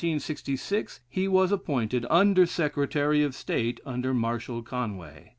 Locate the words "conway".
4.63-5.29